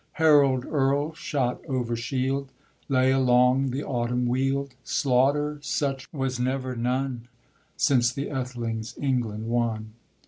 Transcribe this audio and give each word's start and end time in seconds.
Harold 0.13 0.65
Earl, 0.65 1.13
shot 1.13 1.61
over 1.67 1.95
shield, 1.95 2.51
Lay 2.89 3.11
along 3.11 3.69
the 3.69 3.83
autumn 3.83 4.25
weald; 4.25 4.73
Slaughter 4.83 5.59
such 5.61 6.11
was 6.11 6.39
never 6.39 6.75
none 6.75 7.27
Since 7.77 8.11
the 8.11 8.31
Ethelings 8.31 8.95
England 8.97 9.45
won. 9.47 9.93